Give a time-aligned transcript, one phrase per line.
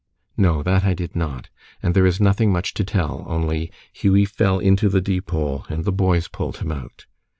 [0.35, 1.49] "No, that I did not.
[1.83, 5.91] And there is nothing much to tell, only Hughie fell into the Deepole and the
[5.91, 7.05] boys pulled him out!"